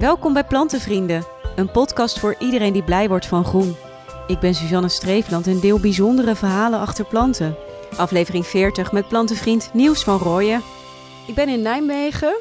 [0.00, 1.26] Welkom bij Plantenvrienden,
[1.56, 3.76] een podcast voor iedereen die blij wordt van groen.
[4.26, 7.56] Ik ben Suzanne Streefland en deel bijzondere verhalen achter planten.
[7.96, 10.62] Aflevering 40 met plantenvriend Nieuws van Rooyen.
[11.26, 12.40] Ik ben in Nijmegen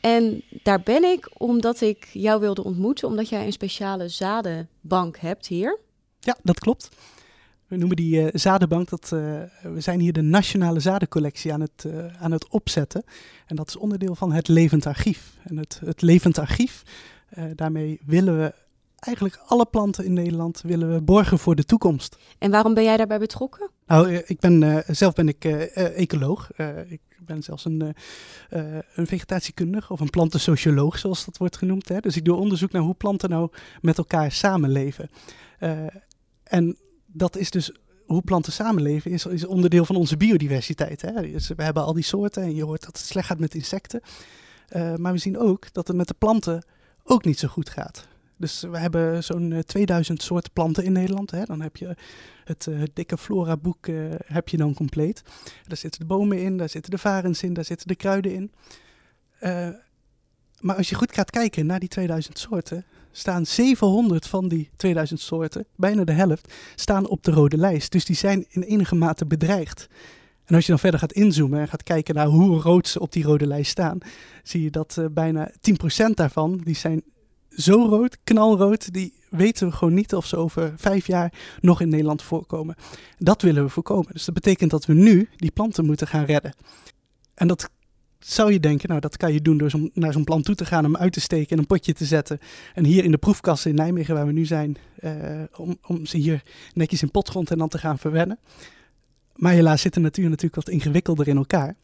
[0.00, 5.46] en daar ben ik omdat ik jou wilde ontmoeten, omdat jij een speciale zadenbank hebt
[5.46, 5.78] hier.
[6.20, 6.88] Ja, dat klopt.
[7.66, 9.20] We noemen die uh, zadenbank, dat, uh,
[9.62, 13.04] we zijn hier de nationale zadencollectie aan het, uh, aan het opzetten.
[13.46, 15.32] En dat is onderdeel van het Levend Archief.
[15.42, 16.82] En het, het Levend Archief,
[17.54, 18.54] daarmee willen we
[18.98, 22.16] eigenlijk alle planten in Nederland willen we borgen voor de toekomst.
[22.38, 23.70] En waarom ben jij daarbij betrokken?
[23.86, 25.44] Nou, ik ben, zelf ben ik
[25.74, 26.50] ecoloog.
[26.88, 27.94] ik ben zelfs een,
[28.94, 31.88] een vegetatiekundige of een plantensocioloog, zoals dat wordt genoemd.
[31.88, 32.00] Hè.
[32.00, 35.10] Dus ik doe onderzoek naar hoe planten nou met elkaar samenleven.
[36.42, 36.76] en
[37.16, 37.72] dat is dus
[38.06, 41.02] hoe planten samenleven, is, is onderdeel van onze biodiversiteit.
[41.02, 41.32] Hè?
[41.32, 44.00] Dus we hebben al die soorten en je hoort dat het slecht gaat met insecten.
[44.76, 46.64] Uh, maar we zien ook dat het met de planten
[47.04, 48.06] ook niet zo goed gaat.
[48.36, 51.30] Dus we hebben zo'n 2000 soorten planten in Nederland.
[51.30, 51.44] Hè?
[51.44, 51.96] Dan heb je
[52.44, 53.86] het, het dikke flora-boek
[54.24, 55.22] heb je dan compleet.
[55.66, 58.52] Daar zitten de bomen in, daar zitten de varens in, daar zitten de kruiden in.
[60.60, 62.84] maar als je goed gaat kijken naar die 2000 soorten,
[63.16, 67.92] staan 700 van die 2000 soorten, bijna de helft, staan op de rode lijst.
[67.92, 69.88] Dus die zijn in enige mate bedreigd.
[70.44, 73.12] En als je dan verder gaat inzoomen en gaat kijken naar hoe rood ze op
[73.12, 73.98] die rode lijst staan,
[74.42, 77.02] zie je dat uh, bijna 10% daarvan, die zijn
[77.50, 81.88] zo rood, knalrood, die weten we gewoon niet of ze over vijf jaar nog in
[81.88, 82.74] Nederland voorkomen.
[83.18, 84.12] Dat willen we voorkomen.
[84.12, 86.54] Dus dat betekent dat we nu die planten moeten gaan redden.
[87.34, 87.70] En dat
[88.18, 90.84] zou je denken, nou dat kan je doen door naar zo'n plant toe te gaan,
[90.84, 92.38] hem uit te steken en een potje te zetten.
[92.74, 95.12] En hier in de proefkassen in Nijmegen, waar we nu zijn, uh,
[95.56, 96.42] om, om ze hier
[96.74, 98.38] netjes in potgrond en dan te gaan verwennen.
[99.34, 101.74] Maar helaas zit de natuur natuurlijk wat ingewikkelder in elkaar.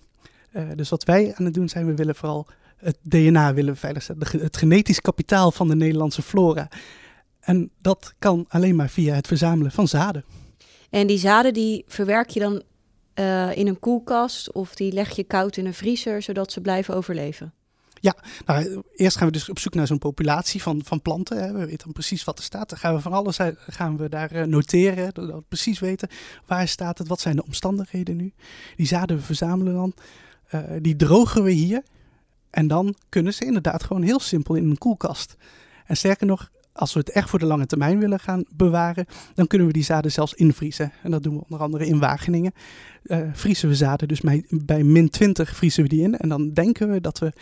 [0.52, 4.26] Uh, dus wat wij aan het doen zijn, we willen vooral het DNA willen veiligstellen,
[4.40, 6.68] het genetisch kapitaal van de Nederlandse flora.
[7.40, 10.24] En dat kan alleen maar via het verzamelen van zaden.
[10.90, 12.62] En die zaden die verwerk je dan
[13.14, 16.94] uh, in een koelkast of die leg je koud in een vriezer, zodat ze blijven
[16.94, 17.52] overleven?
[18.00, 21.42] Ja, nou, eerst gaan we dus op zoek naar zo'n populatie van, van planten.
[21.42, 21.52] Hè.
[21.52, 22.68] We weten dan precies wat er staat.
[22.68, 26.08] Dan gaan we van alles gaan we daar uh, noteren, dat we precies weten
[26.46, 28.32] waar staat het, wat zijn de omstandigheden nu.
[28.76, 29.94] Die zaden we verzamelen dan,
[30.54, 31.82] uh, die drogen we hier
[32.50, 35.36] en dan kunnen ze inderdaad gewoon heel simpel in een koelkast.
[35.86, 39.46] En sterker nog, als we het echt voor de lange termijn willen gaan bewaren, dan
[39.46, 40.92] kunnen we die zaden zelfs invriezen.
[41.02, 42.52] En dat doen we onder andere in Wageningen.
[43.04, 46.18] Uh, vriezen we zaden, dus bij, bij min 20 vriezen we die in.
[46.18, 47.32] En dan denken we dat we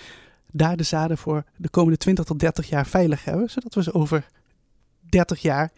[0.53, 3.95] daar de zaden voor de komende 20 tot 30 jaar veilig hebben, zodat we ze
[3.95, 4.27] over
[5.01, 5.71] 30 jaar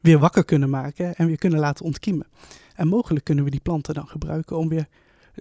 [0.00, 2.26] weer wakker kunnen maken en weer kunnen laten ontkiemen.
[2.74, 4.86] En mogelijk kunnen we die planten dan gebruiken om weer,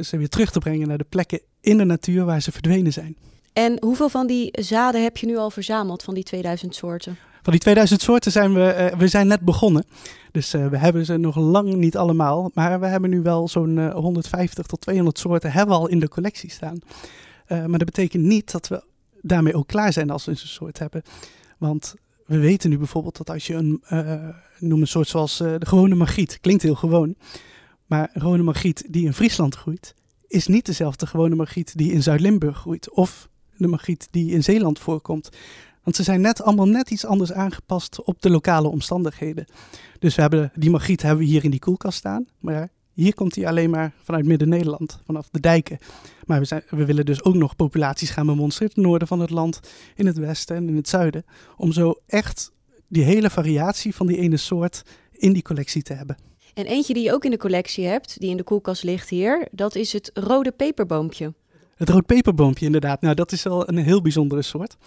[0.01, 3.17] ze weer terug te brengen naar de plekken in de natuur waar ze verdwenen zijn.
[3.53, 7.17] En hoeveel van die zaden heb je nu al verzameld van die 2000 soorten?
[7.43, 9.85] Van die 2000 soorten zijn we, uh, we zijn net begonnen.
[10.31, 12.51] Dus uh, we hebben ze nog lang niet allemaal.
[12.53, 15.99] Maar we hebben nu wel zo'n uh, 150 tot 200 soorten hebben we al in
[15.99, 16.79] de collectie staan.
[17.47, 18.83] maar dat betekent niet dat we
[19.21, 21.01] daarmee ook klaar zijn als we een soort hebben.
[21.57, 21.95] Want
[22.25, 23.83] we weten nu bijvoorbeeld dat als je een,
[24.59, 27.15] noem een soort zoals de gewone magriet, klinkt heel gewoon.
[27.85, 29.93] Maar een gewone magriet die in Friesland groeit,
[30.27, 32.91] is niet dezelfde gewone magriet die in Zuid-Limburg groeit.
[32.91, 35.29] Of de magriet die in Zeeland voorkomt.
[35.83, 39.45] Want ze zijn net allemaal net iets anders aangepast op de lokale omstandigheden.
[39.99, 42.27] Dus we hebben die magriet hebben we hier in die koelkast staan.
[42.39, 45.77] Maar hier komt hij alleen maar vanuit Midden-Nederland, vanaf de dijken.
[46.25, 49.19] Maar we, zijn, we willen dus ook nog populaties gaan bemonsteren in het noorden van
[49.19, 49.59] het land,
[49.95, 51.25] in het westen en in het zuiden.
[51.57, 52.51] Om zo echt
[52.87, 56.17] die hele variatie van die ene soort in die collectie te hebben.
[56.53, 59.47] En eentje die je ook in de collectie hebt, die in de koelkast ligt hier,
[59.51, 61.33] dat is het rode peperboompje.
[61.75, 63.01] Het rood peperboompje, inderdaad.
[63.01, 64.77] Nou, dat is wel een heel bijzondere soort.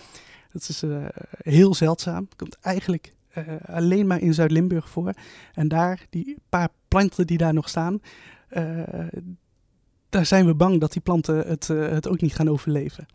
[0.58, 1.04] Dat is uh,
[1.36, 2.28] heel zeldzaam.
[2.36, 5.12] Komt eigenlijk uh, alleen maar in Zuid-Limburg voor.
[5.54, 8.00] En daar, die paar planten die daar nog staan,
[8.50, 8.82] uh,
[10.08, 13.06] daar zijn we bang dat die planten het, het ook niet gaan overleven.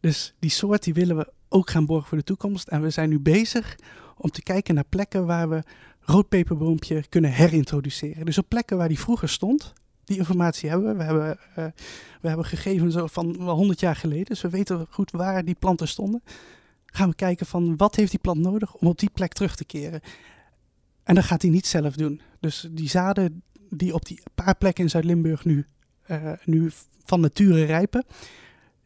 [0.00, 2.68] Dus die soort die willen we ook gaan borgen voor de toekomst.
[2.68, 3.76] En we zijn nu bezig
[4.16, 5.62] om te kijken naar plekken waar we
[6.00, 8.24] roodpeperboompje kunnen herintroduceren.
[8.24, 9.72] Dus op plekken waar die vroeger stond,
[10.04, 10.96] die informatie hebben we.
[10.96, 11.38] We hebben,
[12.20, 15.88] we hebben gegevens van wel 100 jaar geleden, dus we weten goed waar die planten
[15.88, 16.22] stonden.
[16.96, 19.64] Gaan we kijken van wat heeft die plant nodig om op die plek terug te
[19.64, 20.00] keren.
[21.02, 22.20] En dat gaat hij niet zelf doen.
[22.40, 25.66] Dus die zaden die op die paar plekken in Zuid-Limburg nu,
[26.10, 26.70] uh, nu
[27.04, 28.04] van nature rijpen,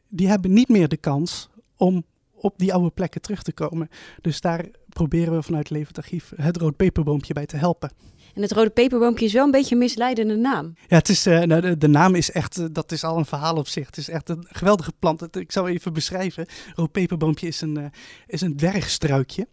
[0.08, 2.04] die hebben niet meer de kans om
[2.34, 3.88] op die oude plekken terug te komen.
[4.20, 7.90] Dus daar proberen we vanuit Levend Archief het rood peperboompje bij te helpen.
[8.34, 10.74] En het rode peperboompje is wel een beetje een misleidende naam.
[10.88, 13.26] Ja, het is, uh, nou, de, de, naam is echt, uh, dat is al een
[13.26, 13.86] verhaal op zich.
[13.86, 15.36] Het is echt een geweldige plant.
[15.36, 16.46] Ik zal even beschrijven.
[16.74, 17.84] Rood peperboompje is een, uh,
[18.26, 19.48] is een dwergstruikje.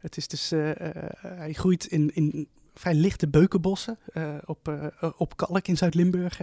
[0.00, 0.50] Het is dus,
[1.20, 3.98] hij groeit in, in vrij lichte beukenbossen
[4.44, 6.40] op, op kalk in Zuid-Limburg.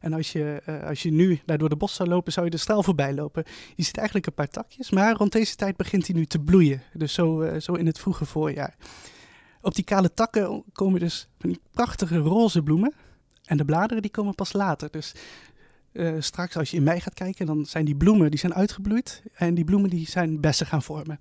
[0.00, 2.56] En als je, als je nu daar door de bos zou lopen, zou je de
[2.56, 3.44] straal voorbij lopen.
[3.76, 6.82] Je ziet eigenlijk een paar takjes, maar rond deze tijd begint hij nu te bloeien.
[6.92, 8.76] Dus zo, zo in het vroege voorjaar.
[9.62, 12.94] Op die kale takken komen dus van die prachtige roze bloemen.
[13.44, 14.90] En de bladeren die komen pas later.
[14.90, 15.14] Dus
[15.92, 19.22] uh, straks als je in mei gaat kijken, dan zijn die bloemen die zijn uitgebloeid.
[19.34, 21.20] En die bloemen die zijn bessen gaan vormen.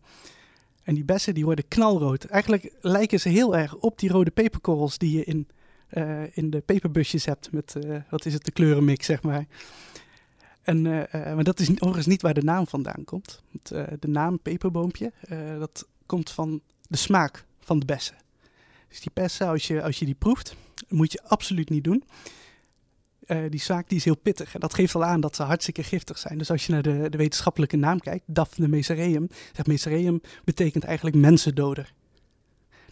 [0.83, 2.24] En die bessen die worden knalrood.
[2.24, 5.47] Eigenlijk lijken ze heel erg op die rode peperkorrels die je in,
[5.94, 7.51] uh, in de peperbusjes hebt.
[7.51, 9.45] Met, uh, wat is het, de kleurenmix zeg maar.
[10.62, 10.81] En,
[11.12, 13.44] maar dat is overigens niet waar de naam vandaan komt.
[14.00, 15.12] de naam peperboompje,
[15.59, 18.15] dat komt van de smaak van de bessen.
[18.89, 20.56] Dus die bessen, als je, als je die proeft,
[20.88, 22.03] moet je absoluut niet doen.
[23.27, 24.53] Uh, die zaak die is heel pittig.
[24.53, 26.38] En dat geeft al aan dat ze hartstikke giftig zijn.
[26.38, 31.15] Dus als je naar de, de wetenschappelijke naam kijkt, Daphne mesereum, zegt mesereum betekent eigenlijk
[31.15, 31.94] mensendoder.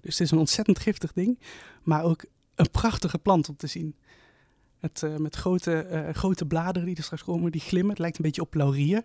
[0.01, 1.39] Dus het is een ontzettend giftig ding,
[1.83, 3.95] maar ook een prachtige plant om te zien.
[4.79, 7.89] Het, uh, met grote, uh, grote bladeren die er straks komen, die glimmen.
[7.89, 9.03] Het lijkt een beetje op laurier.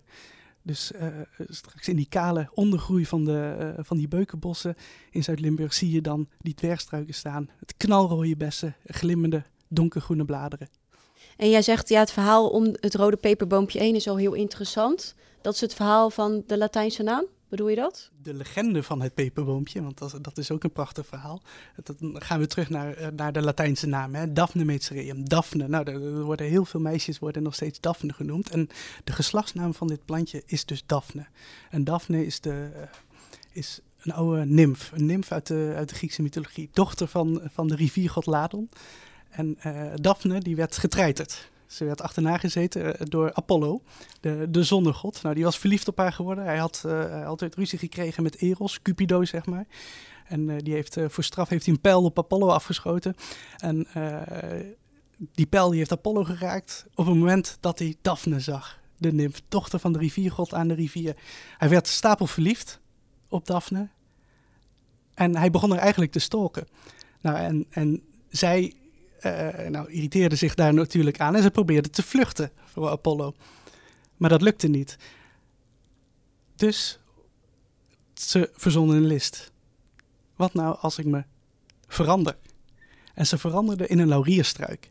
[0.62, 1.06] Dus uh,
[1.48, 4.74] straks in die kale ondergroei van, de, uh, van die beukenbossen
[5.10, 7.50] in Zuid-Limburg zie je dan die dwergstruiken staan.
[7.58, 10.68] Het knalrode bessen, glimmende donkergroene bladeren.
[11.36, 15.14] En jij zegt, ja, het verhaal om het rode peperboompje 1 is al heel interessant.
[15.40, 17.24] Dat is het verhaal van de Latijnse naam?
[17.52, 18.10] Bedoel je dat?
[18.22, 21.42] De legende van het peperboompje, want dat, dat is ook een prachtig verhaal.
[21.84, 24.32] Dan gaan we terug naar, eh, naar de Latijnse naam, hè?
[24.32, 25.28] Daphne metzerium.
[25.28, 28.50] Daphne, nou, er, worden heel veel meisjes worden nog steeds Daphne genoemd.
[28.50, 28.68] En
[29.04, 31.26] de geslachtsnaam van dit plantje is dus Daphne.
[31.70, 32.82] En Daphne is, de, uh,
[33.52, 36.68] is een oude nymf, een nymf uit de, uit de Griekse mythologie.
[36.72, 38.68] Dochter van, van de riviergod Ladon.
[39.30, 41.50] En uh, Daphne, die werd getreiterd.
[41.72, 43.82] Ze werd achterna gezeten eh, door Apollo,
[44.20, 45.22] de, de zonnegod.
[45.22, 46.44] Nou, die was verliefd op haar geworden.
[46.44, 49.66] Hij had, uh, hij had ruzie gekregen met Eros, Cupido, zeg maar.
[50.26, 53.14] En uh, die heeft, voor straf heeft hij een pijl op Apollo afgeschoten.
[53.56, 53.86] En
[55.32, 58.80] die pijl die heeft Apollo geraakt op het moment dat hij Daphne zag.
[58.98, 61.16] De nymf, dochter van de riviergod aan de rivier.
[61.58, 62.80] Hij werd stapel verliefd
[63.28, 63.88] op Daphne.
[65.14, 66.66] En hij begon er eigenlijk te stalken.
[67.20, 68.74] Nou, en, en zij
[69.68, 73.34] nou, irriteerde zich daar natuurlijk aan en ze probeerde te vluchten voor Apollo.
[74.16, 74.96] Maar dat lukte niet.
[76.56, 76.98] Dus
[78.14, 79.52] ze verzonnen een list.
[80.36, 81.24] Wat nou als ik me
[81.86, 82.36] verander?
[83.14, 84.88] En ze veranderde in een laurierstruik.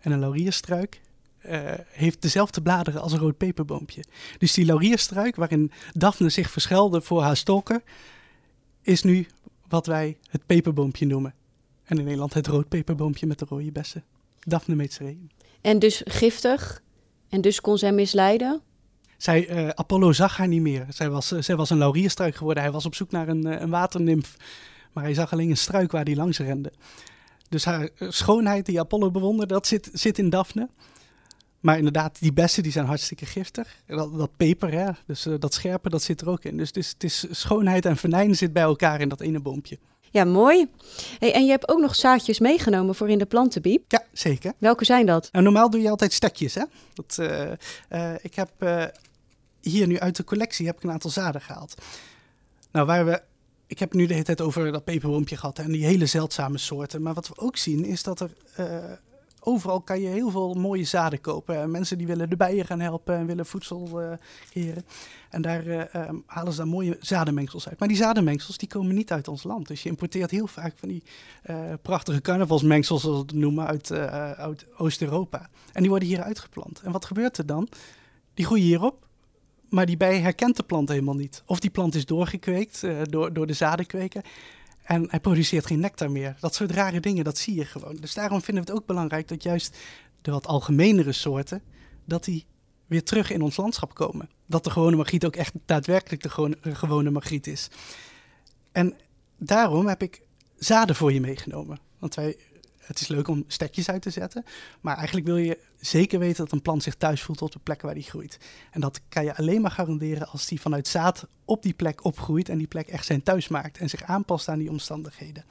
[0.00, 1.00] En een laurierstruik
[1.46, 4.04] uh, heeft dezelfde bladeren als een rood peperboompje.
[4.38, 7.82] Dus die laurierstruik, waarin Daphne zich verschuilde voor haar stalker,
[8.82, 9.26] is nu
[9.68, 11.34] wat wij het peperboompje noemen.
[11.84, 14.04] En in Nederland het roodpeperboompje met de rode bessen.
[14.40, 15.28] Daphne metzerium.
[15.60, 16.82] En dus giftig.
[17.28, 18.62] En dus kon zij misleiden?
[19.16, 20.86] Zij, uh, Apollo zag haar niet meer.
[20.88, 22.62] Zij was, uh, zij was een laurierstruik geworden.
[22.62, 24.36] Hij was op zoek naar een, uh, een waternimf.
[24.92, 26.72] Maar hij zag alleen een struik waar hij langs rende.
[27.48, 30.68] Dus haar schoonheid die Apollo bewonderde, dat zit, zit in Daphne.
[31.60, 33.82] Maar inderdaad, die bessen die zijn hartstikke giftig.
[33.86, 34.90] Dat, dat peper, hè?
[35.06, 36.56] dus dat scherpe, dat zit er ook in.
[36.56, 39.78] Dus het is, het is schoonheid en venijn zit bij elkaar in dat ene boompje.
[40.14, 40.66] Ja, mooi.
[41.18, 43.84] Hey, en je hebt ook nog zaadjes meegenomen voor in de plantenbiep.
[43.88, 44.52] Ja, zeker.
[44.58, 45.28] Welke zijn dat?
[45.32, 46.62] Nou, normaal doe je altijd stekjes, hè?
[46.92, 47.50] Dat, uh,
[47.90, 48.84] uh, ik heb uh,
[49.60, 51.74] hier nu uit de collectie heb ik een aantal zaden gehaald.
[52.72, 53.22] Nou, waar we...
[53.66, 57.02] Ik heb nu de hele tijd over dat peperboompje gehad en die hele zeldzame soorten.
[57.02, 58.30] Maar wat we ook zien is dat er
[59.44, 61.70] overal kan je heel veel mooie zaden kopen.
[61.70, 64.12] mensen die willen de bijen gaan helpen en willen voedsel uh,
[64.50, 64.84] creëren.
[65.30, 67.78] En daar uh, um, halen ze dan mooie zadenmengsels uit.
[67.78, 69.68] Maar die zadenmengsels die komen niet uit ons land.
[69.68, 71.02] Dus je importeert heel vaak van die
[71.50, 73.90] uh, prachtige carnavalsmengsels, zoals we het noemen, uit,
[74.36, 75.48] uit Oost-Europa.
[75.72, 76.80] En die worden hier uitgeplant.
[76.80, 77.68] En wat gebeurt er dan?
[78.34, 79.06] Die groeien hierop.
[79.68, 81.42] Maar die bij herkent de plant helemaal niet.
[81.46, 84.24] Of die plant is doorgekweekt door, door de zadenkweker.
[84.84, 86.36] En hij produceert geen nectar meer.
[86.40, 87.96] Dat soort rare dingen, dat zie je gewoon.
[87.96, 89.78] Dus daarom vinden we het ook belangrijk dat juist
[90.22, 91.62] de wat algemenere soorten,
[92.04, 92.46] dat die
[92.86, 94.30] weer terug in ons landschap komen.
[94.46, 97.68] Dat de gewone magriet ook echt daadwerkelijk de gewone, de gewone magriet is.
[98.72, 98.94] En
[99.38, 100.22] daarom heb ik
[100.56, 101.78] zaden voor je meegenomen.
[101.98, 102.36] Want wij
[102.86, 104.44] het is leuk om stekjes uit te zetten.
[104.80, 107.82] Maar eigenlijk wil je zeker weten dat een plant zich thuis voelt op de plek
[107.82, 108.38] waar die groeit.
[108.70, 112.48] En dat kan je alleen maar garanderen als die vanuit zaad op die plek opgroeit
[112.48, 115.44] en die plek echt zijn thuis maakt en zich aanpast aan die omstandigheden.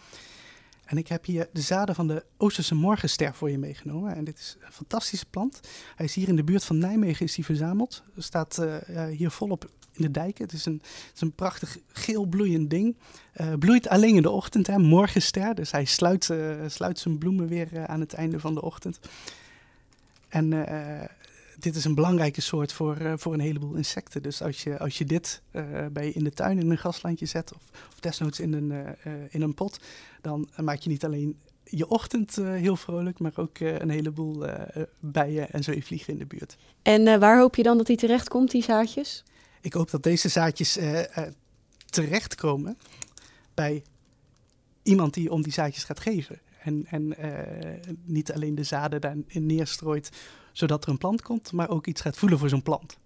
[0.85, 4.15] En ik heb hier de zaden van de Oosterse morgenster voor je meegenomen.
[4.15, 5.59] En dit is een fantastische plant.
[5.95, 8.03] Hij is hier in de buurt van Nijmegen is hij verzameld.
[8.15, 8.59] Er staat
[8.89, 10.43] uh, hier volop in de dijken.
[10.43, 12.95] Het is een, het is een prachtig geel bloeiend ding.
[13.35, 15.55] Uh, bloeit alleen in de ochtend, hè, morgenster.
[15.55, 18.99] Dus hij sluit, uh, sluit zijn bloemen weer aan het einde van de ochtend.
[20.27, 20.53] En
[21.59, 24.23] dit is een belangrijke soort voor, uh, voor een heleboel insecten.
[24.23, 27.53] Dus als je, als je dit uh, bij in de tuin in een graslandje zet,
[27.53, 27.61] of,
[27.93, 29.79] of desnoods in een, uh, in een pot,
[30.21, 34.45] dan maak je niet alleen je ochtend heel vrolijk, maar ook een heleboel
[34.99, 36.57] bijen en zo vliegen in de buurt.
[36.81, 39.23] En waar hoop je dan dat die terechtkomt, die zaadjes?
[39.61, 40.79] Ik hoop dat deze zaadjes
[41.85, 42.77] terechtkomen
[43.53, 43.83] bij
[44.83, 46.39] iemand die om die zaadjes gaat geven.
[46.63, 47.15] En, en
[48.05, 50.09] niet alleen de zaden daarin neerstrooit
[50.53, 52.97] zodat er een plant komt, maar ook iets gaat voelen voor zo'n plant.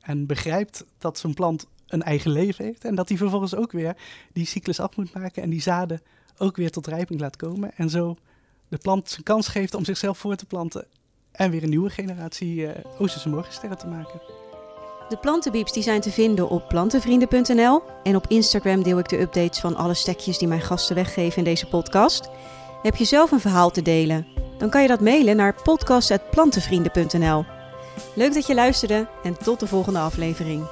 [0.00, 3.96] En begrijpt dat zo'n plant een eigen leven heeft en dat hij vervolgens ook weer
[4.32, 6.02] die cyclus af moet maken en die zaden
[6.38, 7.70] ook weer tot rijping laat komen.
[7.76, 8.16] En zo
[8.68, 10.86] de plant zijn kans geeft om zichzelf voor te planten
[11.32, 14.20] en weer een nieuwe generatie uh, Oosterse morgensterren te maken.
[15.08, 19.60] De plantenbieps die zijn te vinden op plantenvrienden.nl en op Instagram deel ik de updates
[19.60, 22.28] van alle stekjes die mijn gasten weggeven in deze podcast.
[22.82, 24.43] Heb je zelf een verhaal te delen?
[24.58, 27.44] Dan kan je dat mailen naar podcast.plantenvrienden.nl.
[28.14, 30.66] Leuk dat je luisterde en tot de volgende aflevering.